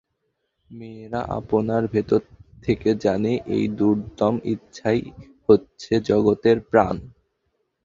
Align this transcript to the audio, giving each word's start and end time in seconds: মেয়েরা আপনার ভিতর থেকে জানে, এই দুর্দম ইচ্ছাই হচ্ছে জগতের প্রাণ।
মেয়েরা 0.71 1.21
আপনার 1.37 1.83
ভিতর 1.87 2.21
থেকে 2.63 2.89
জানে, 2.95 3.31
এই 3.55 3.65
দুর্দম 3.79 4.33
ইচ্ছাই 4.43 4.99
হচ্ছে 5.47 5.93
জগতের 6.01 6.57
প্রাণ। 6.71 6.95